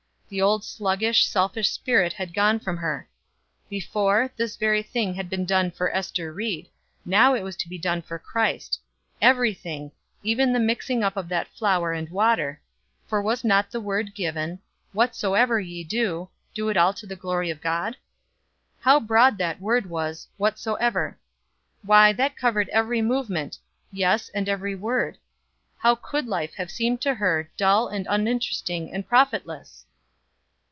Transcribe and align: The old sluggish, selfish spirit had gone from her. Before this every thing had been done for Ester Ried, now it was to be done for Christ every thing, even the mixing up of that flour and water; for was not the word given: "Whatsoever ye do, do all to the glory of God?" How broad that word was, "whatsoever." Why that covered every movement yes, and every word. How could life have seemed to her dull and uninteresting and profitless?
The 0.31 0.41
old 0.41 0.63
sluggish, 0.63 1.25
selfish 1.25 1.69
spirit 1.69 2.13
had 2.13 2.33
gone 2.33 2.61
from 2.61 2.77
her. 2.77 3.09
Before 3.69 4.31
this 4.37 4.57
every 4.61 4.81
thing 4.81 5.13
had 5.13 5.29
been 5.29 5.43
done 5.43 5.71
for 5.71 5.93
Ester 5.93 6.31
Ried, 6.31 6.69
now 7.03 7.33
it 7.33 7.41
was 7.41 7.57
to 7.57 7.67
be 7.67 7.77
done 7.77 8.01
for 8.01 8.17
Christ 8.17 8.79
every 9.21 9.53
thing, 9.53 9.91
even 10.23 10.53
the 10.53 10.57
mixing 10.61 11.03
up 11.03 11.17
of 11.17 11.27
that 11.27 11.49
flour 11.49 11.91
and 11.91 12.07
water; 12.09 12.61
for 13.07 13.21
was 13.21 13.43
not 13.43 13.71
the 13.71 13.81
word 13.81 14.15
given: 14.15 14.59
"Whatsoever 14.93 15.59
ye 15.59 15.83
do, 15.83 16.29
do 16.53 16.73
all 16.77 16.93
to 16.93 17.05
the 17.05 17.17
glory 17.17 17.49
of 17.49 17.59
God?" 17.59 17.97
How 18.79 19.01
broad 19.01 19.37
that 19.39 19.59
word 19.59 19.87
was, 19.89 20.29
"whatsoever." 20.37 21.19
Why 21.81 22.13
that 22.13 22.37
covered 22.37 22.69
every 22.69 23.01
movement 23.01 23.57
yes, 23.91 24.29
and 24.29 24.47
every 24.47 24.75
word. 24.75 25.17
How 25.79 25.93
could 25.95 26.25
life 26.25 26.53
have 26.53 26.71
seemed 26.71 27.01
to 27.01 27.15
her 27.15 27.51
dull 27.57 27.89
and 27.89 28.07
uninteresting 28.09 28.93
and 28.93 29.05
profitless? 29.05 29.87